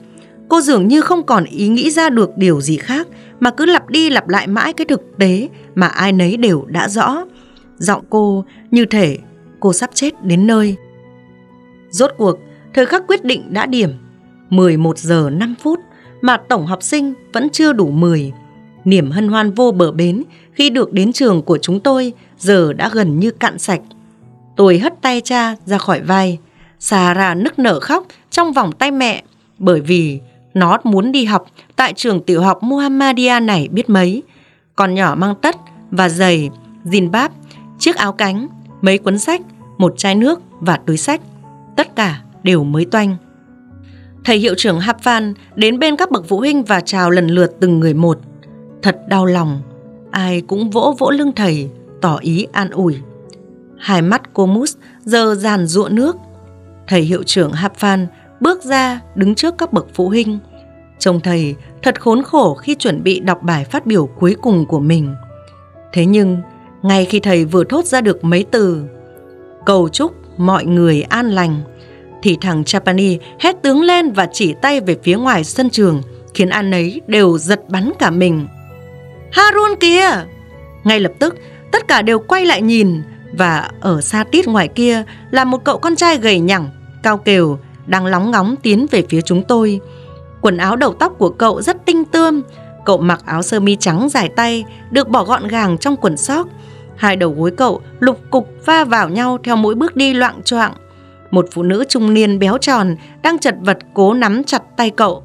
Cô 0.50 0.62
dường 0.62 0.88
như 0.88 1.02
không 1.02 1.24
còn 1.24 1.44
ý 1.44 1.68
nghĩ 1.68 1.92
ra 1.92 2.10
được 2.10 2.38
điều 2.38 2.62
gì 2.62 2.78
khác 2.78 3.08
mà 3.40 3.52
cứ 3.52 3.66
lặp 3.66 3.90
đi 3.90 4.10
lặp 4.10 4.28
lại 4.28 4.48
mãi 4.48 4.74
cái 4.74 4.86
thực 4.86 5.02
tế 5.18 5.50
mà 5.76 5.88
ai 5.88 6.12
nấy 6.12 6.38
đều 6.38 6.66
đã 6.68 6.90
rõ. 6.90 7.26
Giọng 7.78 8.04
cô 8.10 8.46
như 8.72 8.86
thể 8.86 9.18
cô 9.60 9.74
sắp 9.74 9.90
chết 9.94 10.24
đến 10.24 10.48
nơi. 10.48 10.76
Rốt 11.90 12.12
cuộc, 12.18 12.40
thời 12.74 12.86
khắc 12.86 13.08
quyết 13.08 13.24
định 13.24 13.54
đã 13.54 13.66
điểm. 13.66 13.90
11 14.50 14.98
giờ 14.98 15.30
5 15.34 15.56
phút 15.64 15.80
mà 16.22 16.38
tổng 16.38 16.66
học 16.66 16.84
sinh 16.84 17.14
vẫn 17.34 17.50
chưa 17.50 17.74
đủ 17.74 17.88
10. 17.92 18.34
Niềm 18.86 19.12
hân 19.12 19.28
hoan 19.28 19.52
vô 19.52 19.72
bờ 19.72 19.92
bến 19.92 20.24
khi 20.52 20.70
được 20.70 20.94
đến 20.94 21.14
trường 21.14 21.42
của 21.42 21.58
chúng 21.58 21.80
tôi 21.80 22.14
giờ 22.38 22.74
đã 22.74 22.90
gần 22.94 23.20
như 23.20 23.32
cạn 23.32 23.58
sạch. 23.58 23.82
Tôi 24.58 24.80
hất 24.80 25.02
tay 25.02 25.22
cha 25.22 25.56
ra 25.66 25.78
khỏi 25.78 26.02
vai. 26.02 26.38
Sarah 26.80 27.38
nức 27.38 27.60
nở 27.60 27.80
khóc 27.80 28.06
trong 28.30 28.54
vòng 28.54 28.72
tay 28.72 28.92
mẹ 28.92 29.24
bởi 29.58 29.82
vì 29.82 30.20
nó 30.54 30.78
muốn 30.84 31.12
đi 31.12 31.26
học 31.26 31.48
tại 31.76 31.94
trường 31.94 32.24
tiểu 32.24 32.42
học 32.42 32.64
Muhammadia 32.64 33.40
này 33.40 33.68
biết 33.72 33.90
mấy. 33.90 34.24
Con 34.76 34.94
nhỏ 34.94 35.16
mang 35.18 35.36
tất 35.42 35.56
và 35.92 36.10
giày, 36.10 36.50
dìn 36.84 37.12
báp, 37.12 37.32
chiếc 37.80 37.96
áo 37.96 38.14
cánh, 38.14 38.48
mấy 38.82 38.98
cuốn 38.98 39.20
sách, 39.20 39.42
một 39.78 39.94
chai 39.98 40.16
nước 40.16 40.40
và 40.60 40.80
túi 40.86 40.98
sách. 40.98 41.22
Tất 41.76 41.96
cả 41.96 42.22
đều 42.44 42.64
mới 42.64 42.86
toanh. 42.86 43.16
Thầy 44.24 44.38
hiệu 44.38 44.54
trưởng 44.58 44.80
Hapvan 44.80 45.34
đến 45.56 45.80
bên 45.80 45.96
các 45.96 46.12
bậc 46.12 46.26
phụ 46.28 46.38
huynh 46.38 46.64
và 46.64 46.82
chào 46.82 47.10
lần 47.10 47.28
lượt 47.28 47.52
từng 47.60 47.80
người 47.80 47.94
một. 47.94 48.20
Thật 48.82 48.98
đau 49.08 49.26
lòng, 49.26 49.62
ai 50.12 50.42
cũng 50.42 50.70
vỗ 50.70 50.96
vỗ 51.00 51.12
lưng 51.12 51.32
thầy, 51.36 51.70
tỏ 52.02 52.18
ý 52.22 52.48
an 52.52 52.70
ủi. 52.70 52.96
Hai 53.80 54.02
mắt 54.02 54.22
cô 54.34 54.46
Mus 54.46 54.76
giờ 55.06 55.36
giàn 55.36 55.68
ruộng 55.68 55.96
nước. 55.96 56.16
Thầy 56.88 57.02
hiệu 57.02 57.24
trưởng 57.24 57.52
Haphan 57.52 58.08
bước 58.40 58.64
ra 58.64 59.02
đứng 59.16 59.36
trước 59.36 59.56
các 59.58 59.74
bậc 59.74 59.88
phụ 59.94 60.10
huynh. 60.10 60.40
Trông 61.00 61.20
thầy 61.20 61.56
thật 61.84 62.02
khốn 62.02 62.24
khổ 62.24 62.54
khi 62.54 62.76
chuẩn 62.76 63.04
bị 63.04 63.20
đọc 63.20 63.44
bài 63.44 63.66
phát 63.66 63.86
biểu 63.86 64.06
cuối 64.06 64.36
cùng 64.42 64.66
của 64.66 64.80
mình. 64.80 65.16
Thế 65.94 66.06
nhưng, 66.06 66.38
ngay 66.82 67.06
khi 67.06 67.20
thầy 67.20 67.46
vừa 67.46 67.64
thốt 67.64 67.86
ra 67.86 68.02
được 68.02 68.24
mấy 68.24 68.46
từ 68.52 68.84
cầu 69.66 69.90
chúc 69.90 70.14
mọi 70.38 70.66
người 70.66 71.02
an 71.02 71.30
lành, 71.30 71.62
thì 72.24 72.38
thằng 72.42 72.64
Chapani 72.64 73.18
hét 73.40 73.56
tướng 73.62 73.82
lên 73.82 74.12
và 74.12 74.28
chỉ 74.34 74.54
tay 74.62 74.82
về 74.82 74.96
phía 75.04 75.18
ngoài 75.18 75.44
sân 75.44 75.70
trường, 75.70 76.02
khiến 76.34 76.50
an 76.50 76.72
ấy 76.72 77.02
đều 77.08 77.38
giật 77.38 77.70
bắn 77.70 77.92
cả 78.00 78.12
mình. 78.12 78.48
Harun 79.32 79.76
kìa! 79.80 80.26
Ngay 80.84 81.00
lập 81.00 81.12
tức, 81.20 81.36
tất 81.72 81.88
cả 81.88 82.02
đều 82.02 82.20
quay 82.20 82.46
lại 82.46 82.62
nhìn 82.62 83.02
và 83.34 83.70
ở 83.82 84.02
xa 84.02 84.24
tít 84.24 84.48
ngoài 84.48 84.68
kia 84.68 85.04
là 85.32 85.44
một 85.44 85.64
cậu 85.64 85.78
con 85.78 85.96
trai 85.96 86.18
gầy 86.18 86.40
nhẳng, 86.40 86.70
cao 87.04 87.18
kều, 87.18 87.60
đang 87.86 88.06
lóng 88.06 88.32
ngóng 88.32 88.56
tiến 88.56 88.86
về 88.92 89.04
phía 89.10 89.22
chúng 89.22 89.44
tôi. 89.44 89.80
Quần 90.42 90.58
áo 90.58 90.76
đầu 90.76 90.94
tóc 90.94 91.14
của 91.18 91.30
cậu 91.30 91.62
rất 91.62 91.86
tinh 91.86 92.06
tươm, 92.06 92.42
cậu 92.86 92.98
mặc 92.98 93.22
áo 93.26 93.42
sơ 93.42 93.60
mi 93.60 93.76
trắng 93.76 94.10
dài 94.10 94.30
tay, 94.30 94.66
được 94.92 95.10
bỏ 95.10 95.24
gọn 95.24 95.48
gàng 95.48 95.78
trong 95.78 95.96
quần 95.96 96.18
sóc. 96.18 96.48
Hai 96.96 97.16
đầu 97.16 97.32
gối 97.38 97.52
cậu 97.52 97.82
lục 98.00 98.20
cục 98.32 98.50
va 98.66 98.84
vào 98.84 99.10
nhau 99.10 99.38
theo 99.44 99.56
mỗi 99.56 99.76
bước 99.76 99.96
đi 99.96 100.14
loạn 100.14 100.42
choạng. 100.44 100.74
Một 101.32 101.46
phụ 101.52 101.64
nữ 101.64 101.84
trung 101.90 102.14
niên 102.14 102.40
béo 102.40 102.58
tròn 102.58 102.96
đang 103.24 103.40
chật 103.40 103.56
vật 103.62 103.78
cố 103.94 104.14
nắm 104.14 104.44
chặt 104.44 104.62
tay 104.78 104.90
cậu. 104.90 105.24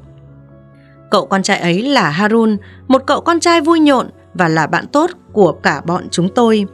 Cậu 1.11 1.25
con 1.25 1.43
trai 1.43 1.59
ấy 1.59 1.81
là 1.81 2.09
Harun, 2.09 2.57
một 2.87 3.03
cậu 3.07 3.21
con 3.21 3.39
trai 3.39 3.61
vui 3.61 3.79
nhộn 3.79 4.07
và 4.33 4.47
là 4.47 4.67
bạn 4.67 4.87
tốt 4.87 5.09
của 5.31 5.51
cả 5.51 5.81
bọn 5.85 6.07
chúng 6.11 6.29
tôi. 6.29 6.65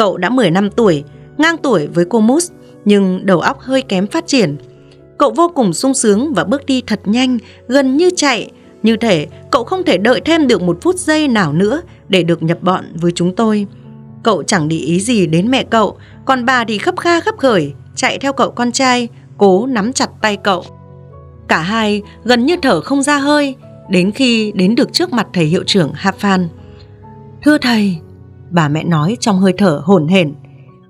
Cậu 0.00 0.16
đã 0.16 0.28
10 0.28 0.50
năm 0.50 0.70
tuổi, 0.70 1.04
ngang 1.38 1.56
tuổi 1.56 1.86
với 1.86 2.04
cô 2.04 2.20
Mus, 2.20 2.50
nhưng 2.84 3.26
đầu 3.26 3.40
óc 3.40 3.60
hơi 3.60 3.82
kém 3.82 4.06
phát 4.06 4.26
triển. 4.26 4.56
Cậu 5.18 5.30
vô 5.30 5.52
cùng 5.54 5.72
sung 5.72 5.94
sướng 5.94 6.34
và 6.34 6.44
bước 6.44 6.66
đi 6.66 6.82
thật 6.86 7.00
nhanh, 7.04 7.38
gần 7.68 7.96
như 7.96 8.10
chạy, 8.16 8.50
như 8.82 8.96
thể 8.96 9.26
cậu 9.50 9.64
không 9.64 9.82
thể 9.82 9.98
đợi 9.98 10.20
thêm 10.20 10.46
được 10.46 10.62
một 10.62 10.78
phút 10.82 10.96
giây 10.96 11.28
nào 11.28 11.52
nữa 11.52 11.82
để 12.08 12.22
được 12.22 12.42
nhập 12.42 12.62
bọn 12.62 12.84
với 12.94 13.12
chúng 13.12 13.34
tôi. 13.34 13.66
Cậu 14.22 14.42
chẳng 14.42 14.68
để 14.68 14.76
ý 14.76 15.00
gì 15.00 15.26
đến 15.26 15.50
mẹ 15.50 15.64
cậu, 15.64 15.96
còn 16.24 16.44
bà 16.44 16.64
thì 16.64 16.78
khấp 16.78 16.96
kha 16.96 17.20
khấp 17.20 17.38
khởi, 17.38 17.72
chạy 17.96 18.18
theo 18.18 18.32
cậu 18.32 18.50
con 18.50 18.72
trai, 18.72 19.08
cố 19.38 19.66
nắm 19.66 19.92
chặt 19.92 20.10
tay 20.20 20.36
cậu. 20.36 20.64
Cả 21.48 21.58
hai 21.58 22.02
gần 22.24 22.46
như 22.46 22.56
thở 22.62 22.80
không 22.80 23.02
ra 23.02 23.18
hơi, 23.18 23.54
đến 23.90 24.10
khi 24.10 24.52
đến 24.54 24.74
được 24.74 24.92
trước 24.92 25.12
mặt 25.12 25.26
thầy 25.32 25.44
hiệu 25.44 25.62
trưởng 25.66 25.92
Hafan. 25.92 26.46
Thưa 27.42 27.58
thầy, 27.58 27.96
bà 28.50 28.68
mẹ 28.68 28.84
nói 28.84 29.16
trong 29.20 29.38
hơi 29.38 29.52
thở 29.58 29.82
hổn 29.84 30.08
hển, 30.08 30.34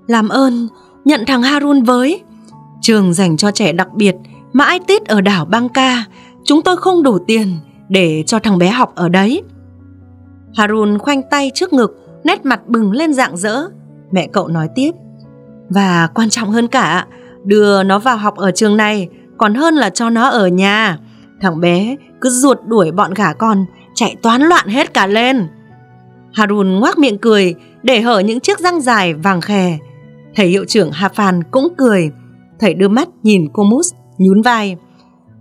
làm 0.07 0.29
ơn 0.29 0.67
nhận 1.05 1.25
thằng 1.27 1.43
Harun 1.43 1.83
với. 1.83 2.21
Trường 2.81 3.13
dành 3.13 3.37
cho 3.37 3.51
trẻ 3.51 3.73
đặc 3.73 3.93
biệt 3.93 4.15
mãi 4.53 4.79
tít 4.87 5.05
ở 5.05 5.21
đảo 5.21 5.45
Bangka, 5.45 6.05
chúng 6.43 6.61
tôi 6.61 6.77
không 6.77 7.03
đủ 7.03 7.19
tiền 7.27 7.57
để 7.89 8.23
cho 8.27 8.39
thằng 8.39 8.57
bé 8.57 8.69
học 8.69 8.91
ở 8.95 9.09
đấy. 9.09 9.43
Harun 10.55 10.97
khoanh 10.97 11.21
tay 11.29 11.51
trước 11.55 11.73
ngực, 11.73 12.21
nét 12.23 12.45
mặt 12.45 12.67
bừng 12.67 12.91
lên 12.91 13.13
dạng 13.13 13.37
dỡ. 13.37 13.61
Mẹ 14.11 14.27
cậu 14.27 14.47
nói 14.47 14.69
tiếp, 14.75 14.91
và 15.69 16.07
quan 16.13 16.29
trọng 16.29 16.49
hơn 16.49 16.67
cả, 16.67 17.05
đưa 17.43 17.83
nó 17.83 17.99
vào 17.99 18.17
học 18.17 18.35
ở 18.35 18.51
trường 18.51 18.77
này 18.77 19.09
còn 19.37 19.55
hơn 19.55 19.75
là 19.75 19.89
cho 19.89 20.09
nó 20.09 20.29
ở 20.29 20.47
nhà. 20.47 20.97
Thằng 21.41 21.59
bé 21.59 21.95
cứ 22.21 22.29
ruột 22.29 22.57
đuổi 22.65 22.91
bọn 22.91 23.13
gà 23.13 23.33
con, 23.33 23.65
chạy 23.95 24.15
toán 24.21 24.41
loạn 24.41 24.67
hết 24.67 24.93
cả 24.93 25.07
lên. 25.07 25.47
Harun 26.33 26.79
ngoác 26.79 26.97
miệng 26.97 27.17
cười 27.17 27.55
để 27.83 28.01
hở 28.01 28.19
những 28.19 28.39
chiếc 28.39 28.59
răng 28.59 28.81
dài 28.81 29.13
vàng 29.13 29.41
khè. 29.41 29.77
Thầy 30.35 30.47
hiệu 30.47 30.65
trưởng 30.67 30.91
Hafan 30.91 31.41
cũng 31.51 31.67
cười. 31.77 32.11
Thầy 32.59 32.73
đưa 32.73 32.87
mắt 32.87 33.07
nhìn 33.23 33.47
cô 33.53 33.63
Mus 33.63 33.93
nhún 34.17 34.41
vai. 34.41 34.77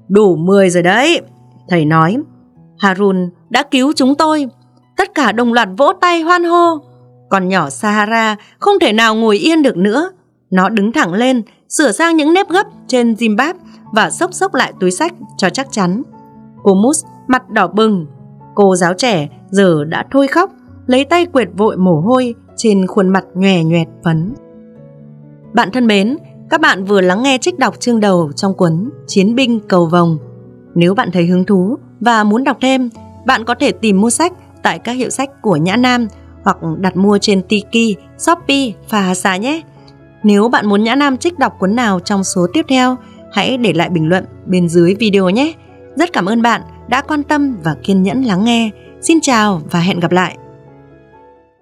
Đủ 0.08 0.36
10 0.36 0.70
rồi 0.70 0.82
đấy, 0.82 1.20
thầy 1.68 1.84
nói. 1.84 2.16
Harun 2.78 3.30
đã 3.50 3.62
cứu 3.62 3.92
chúng 3.96 4.14
tôi. 4.14 4.46
Tất 4.96 5.14
cả 5.14 5.32
đồng 5.32 5.52
loạt 5.52 5.68
vỗ 5.76 5.92
tay 6.00 6.20
hoan 6.20 6.44
hô. 6.44 6.78
Còn 7.30 7.48
nhỏ 7.48 7.70
Sahara 7.70 8.36
không 8.58 8.78
thể 8.80 8.92
nào 8.92 9.14
ngồi 9.14 9.36
yên 9.36 9.62
được 9.62 9.76
nữa. 9.76 10.10
Nó 10.50 10.68
đứng 10.68 10.92
thẳng 10.92 11.12
lên, 11.12 11.42
sửa 11.68 11.92
sang 11.92 12.16
những 12.16 12.34
nếp 12.34 12.48
gấp 12.48 12.66
trên 12.86 13.12
Zimbab 13.12 13.54
và 13.92 14.10
xốc 14.10 14.34
xốc 14.34 14.54
lại 14.54 14.72
túi 14.80 14.90
sách 14.90 15.12
cho 15.36 15.50
chắc 15.50 15.66
chắn. 15.70 16.02
Cô 16.62 16.74
Mus 16.74 17.04
mặt 17.28 17.50
đỏ 17.50 17.68
bừng. 17.68 18.06
Cô 18.54 18.76
giáo 18.76 18.94
trẻ 18.94 19.28
giờ 19.50 19.84
đã 19.84 20.04
thôi 20.10 20.26
khóc, 20.26 20.50
lấy 20.90 21.04
tay 21.04 21.26
quệt 21.26 21.48
vội 21.56 21.76
mồ 21.76 22.00
hôi 22.00 22.34
trên 22.56 22.86
khuôn 22.86 23.08
mặt 23.08 23.24
nhòe 23.34 23.64
nhoẹt 23.64 23.88
phấn. 24.04 24.34
Bạn 25.52 25.70
thân 25.72 25.86
mến, 25.86 26.16
các 26.50 26.60
bạn 26.60 26.84
vừa 26.84 27.00
lắng 27.00 27.22
nghe 27.22 27.38
trích 27.38 27.58
đọc 27.58 27.80
chương 27.80 28.00
đầu 28.00 28.30
trong 28.36 28.54
cuốn 28.54 28.90
Chiến 29.06 29.34
binh 29.34 29.60
cầu 29.68 29.86
vồng. 29.86 30.18
Nếu 30.74 30.94
bạn 30.94 31.10
thấy 31.12 31.26
hứng 31.26 31.44
thú 31.44 31.76
và 32.00 32.24
muốn 32.24 32.44
đọc 32.44 32.56
thêm, 32.60 32.90
bạn 33.26 33.44
có 33.44 33.54
thể 33.54 33.72
tìm 33.72 34.00
mua 34.00 34.10
sách 34.10 34.32
tại 34.62 34.78
các 34.78 34.92
hiệu 34.92 35.10
sách 35.10 35.42
của 35.42 35.56
Nhã 35.56 35.76
Nam 35.76 36.08
hoặc 36.44 36.56
đặt 36.78 36.96
mua 36.96 37.18
trên 37.18 37.42
Tiki, 37.42 37.98
Shopee 38.18 38.72
và 38.88 39.00
Hà 39.00 39.14
Xà 39.14 39.36
nhé. 39.36 39.62
Nếu 40.22 40.48
bạn 40.48 40.66
muốn 40.66 40.84
Nhã 40.84 40.94
Nam 40.94 41.16
trích 41.16 41.38
đọc 41.38 41.52
cuốn 41.58 41.76
nào 41.76 42.00
trong 42.00 42.24
số 42.24 42.46
tiếp 42.52 42.66
theo, 42.68 42.96
hãy 43.32 43.56
để 43.56 43.72
lại 43.72 43.88
bình 43.88 44.08
luận 44.08 44.24
bên 44.46 44.68
dưới 44.68 44.94
video 44.94 45.30
nhé. 45.30 45.52
Rất 45.96 46.12
cảm 46.12 46.26
ơn 46.26 46.42
bạn 46.42 46.60
đã 46.88 47.00
quan 47.00 47.22
tâm 47.22 47.56
và 47.64 47.76
kiên 47.82 48.02
nhẫn 48.02 48.22
lắng 48.22 48.44
nghe. 48.44 48.70
Xin 49.00 49.20
chào 49.20 49.60
và 49.70 49.80
hẹn 49.80 50.00
gặp 50.00 50.12
lại. 50.12 50.36